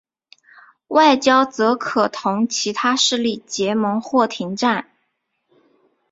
[0.87, 4.89] 外交则可同其他势力结盟或停战。